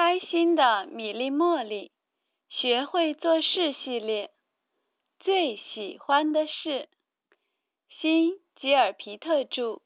[0.00, 1.90] 开心的米粒茉莉，
[2.48, 4.30] 学会做事系列，
[5.18, 6.88] 最喜欢的事，
[7.88, 9.80] 新吉尔皮特著，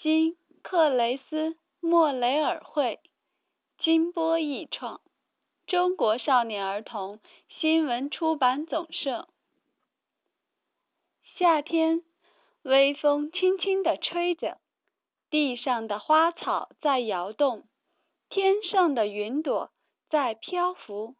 [0.00, 2.98] 新克雷斯莫雷尔绘，
[3.78, 5.02] 金波译创，
[5.66, 7.20] 中国少年儿童
[7.60, 9.28] 新闻出版总社。
[11.36, 12.02] 夏天，
[12.62, 14.56] 微风轻轻地吹着，
[15.28, 17.66] 地上的花草在摇动。
[18.28, 19.70] 天上的云朵
[20.10, 21.14] 在漂浮，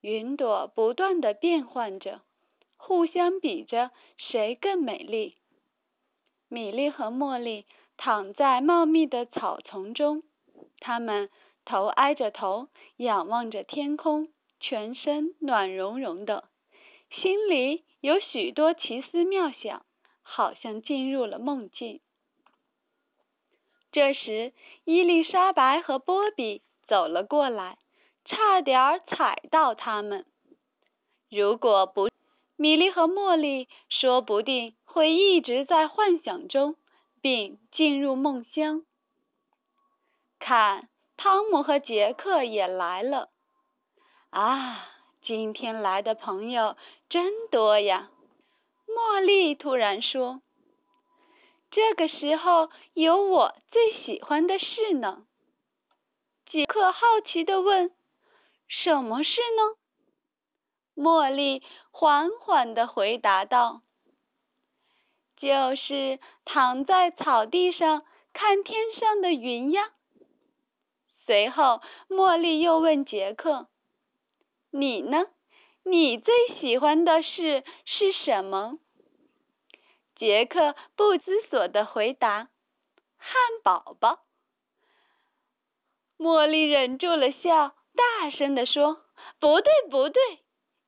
[0.00, 2.22] 云朵不断的变换着，
[2.76, 5.36] 互相比着谁更美丽。
[6.48, 7.66] 米莉和茉莉
[7.96, 10.22] 躺在茂密的草丛中，
[10.80, 11.28] 他们
[11.64, 14.28] 头挨着头，仰望着天空，
[14.60, 16.48] 全身暖融融的，
[17.10, 19.84] 心里有许多奇思妙想，
[20.22, 22.00] 好像进入了梦境。
[23.96, 24.52] 这时，
[24.84, 27.78] 伊丽莎白和波比走了过来，
[28.26, 30.26] 差点踩到他们。
[31.30, 32.10] 如果不，
[32.56, 36.76] 米莉和茉莉说不定会一直在幻想中，
[37.22, 38.84] 并进入梦乡。
[40.40, 43.30] 看，汤姆和杰克也来了。
[44.28, 44.90] 啊，
[45.24, 46.76] 今天来的朋友
[47.08, 48.10] 真多呀！
[48.86, 50.42] 茉莉突然说。
[51.76, 55.26] 这个时候有我最喜欢的事呢。
[56.46, 57.94] 杰克好奇地问
[58.66, 59.76] ：“什么事呢？”
[60.96, 63.82] 茉莉缓缓地回答道
[65.36, 69.90] ：“就是躺在草地上看天上的云呀。”
[71.26, 73.68] 随后，茉莉又问杰克
[74.72, 75.26] ：“你呢？
[75.82, 78.78] 你最喜欢的事是什么？”
[80.16, 82.48] 杰克不知所的回答
[83.18, 84.20] ：“汉堡包。”
[86.16, 89.04] 茉莉忍住了笑，大声地说
[89.38, 90.22] ：“不对，不对，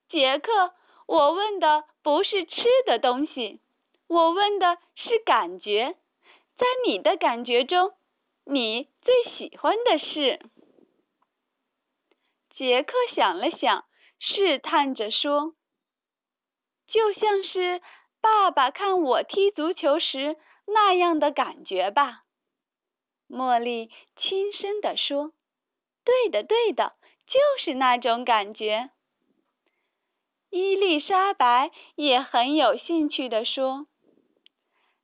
[0.09, 0.73] 杰克，
[1.07, 3.61] 我问的不是吃的东西，
[4.07, 5.97] 我问的是感觉。
[6.57, 7.93] 在你的感觉中，
[8.45, 10.41] 你最喜欢的是？”
[12.57, 13.85] 杰克想了想，
[14.19, 15.53] 试探着说
[16.89, 17.83] ：“就像是……”
[18.21, 20.37] 爸爸看我踢足球时
[20.67, 22.25] 那样的感觉吧，
[23.29, 25.33] 茉莉轻声地说
[26.05, 26.95] ：“对的，对的，
[27.27, 28.91] 就是那种感觉。”
[30.51, 33.87] 伊丽莎白也很有兴趣地说：“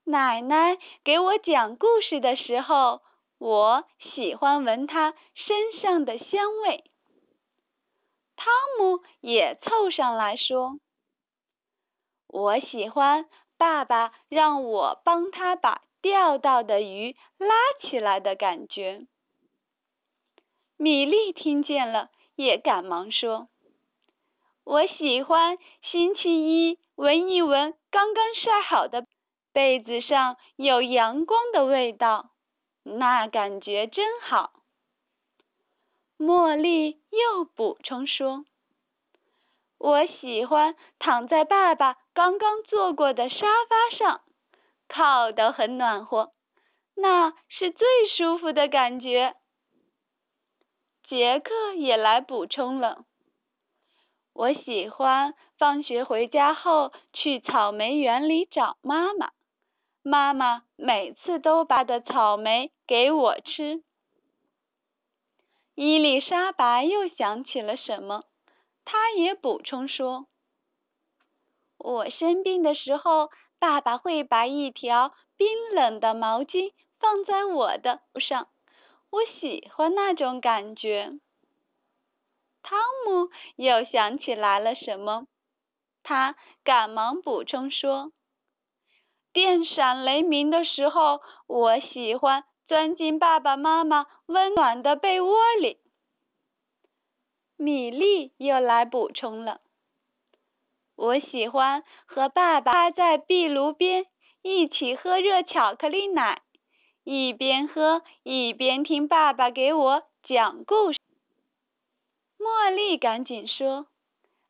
[0.04, 3.02] 奶奶给我讲故事的时候，
[3.38, 6.84] 我喜欢闻她身上的香味。”
[8.36, 10.78] 汤姆也凑上来说。
[12.34, 17.48] 我喜欢爸爸让我帮他把钓到的鱼拉
[17.80, 19.06] 起来的感觉。
[20.76, 23.46] 米莉听见了，也赶忙说
[24.66, 29.06] ：“我喜欢星期一闻一闻刚刚晒好的
[29.52, 32.30] 被子上有阳光的味道，
[32.82, 34.52] 那感觉真好。”
[36.18, 38.44] 茉莉又补充说。
[39.84, 44.22] 我喜欢躺在爸爸刚刚坐过的沙发上，
[44.88, 46.32] 靠得很暖和，
[46.96, 47.86] 那是最
[48.16, 49.36] 舒服的感觉。
[51.06, 53.04] 杰克也来补充了。
[54.32, 59.32] 我喜欢放学回家后去草莓园里找妈妈，
[60.02, 63.84] 妈妈每次都把的草莓给我吃。
[65.74, 68.24] 伊丽莎白又想起了什么。
[68.84, 70.26] 他也补充说
[71.78, 78.48] ：“我生病的时候，爸爸会把一条冰冷的毛巾放在我的上，
[79.10, 81.12] 我喜欢那种感觉。”
[82.62, 85.26] 汤姆又想起来了什么，
[86.02, 88.12] 他赶忙补充说
[89.32, 95.78] ：“电闪雷鸣的时候，我喜欢钻进爸爸妈妈温暖的被窝里。”
[97.56, 99.60] 米莉又来补充了
[100.96, 104.06] ：“我喜欢和爸爸趴在壁炉边，
[104.42, 106.42] 一起喝热巧克力奶，
[107.04, 110.98] 一边喝一边听爸爸给我讲故事。”
[112.38, 113.86] 茉莉赶紧说：“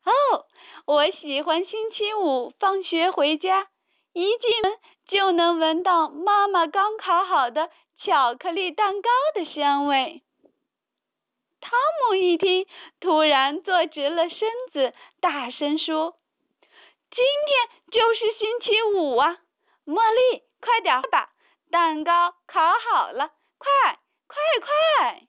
[0.03, 0.45] 哦，
[0.85, 3.69] 我喜欢星期五放学回家，
[4.13, 7.69] 一进门就能闻到妈妈刚烤好的
[7.99, 10.23] 巧克力蛋糕的香味。”
[11.65, 12.67] 汤姆一听，
[12.99, 16.15] 突然坐直了身子，大声说
[17.09, 19.39] ：“今天就是星期五啊！
[19.83, 21.31] 茉莉，快点吧，
[21.71, 23.97] 蛋糕烤好了，快
[24.27, 25.23] 快快！”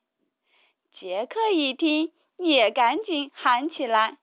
[1.01, 4.19] 杰克一听，也赶紧喊起来：“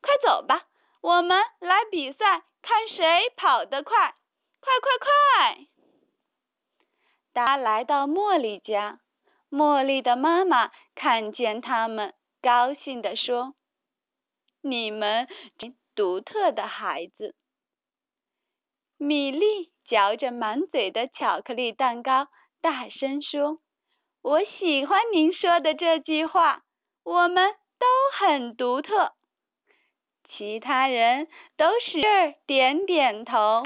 [0.00, 0.64] 快走吧，
[1.02, 4.14] 我们来比赛，看谁跑得快！
[4.62, 5.66] 快快快！”
[7.34, 9.00] 他来到茉莉家，
[9.50, 13.54] 茉莉的妈妈看见他们，高兴地说
[14.62, 15.26] ：“你们
[15.94, 17.34] 独特的孩子。”
[18.98, 22.28] 米莉嚼着满嘴的巧克力蛋糕，
[22.60, 23.58] 大声说。
[24.20, 26.64] 我喜欢您说的这句话，
[27.04, 27.86] 我们都
[28.18, 29.14] 很独特。
[30.28, 32.00] 其他人都是
[32.46, 33.62] 点点头。